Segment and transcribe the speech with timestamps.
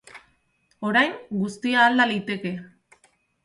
[0.91, 1.13] Orain,
[1.43, 2.57] guztia alda liteke.